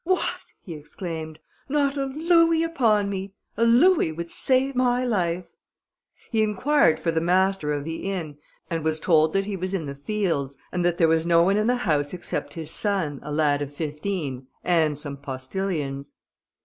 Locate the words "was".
8.83-8.99, 9.55-9.75, 11.07-11.27